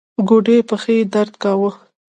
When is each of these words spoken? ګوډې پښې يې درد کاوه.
ګوډې 0.27 0.57
پښې 0.69 0.95
يې 0.99 1.05
درد 1.13 1.33
کاوه. 1.43 1.71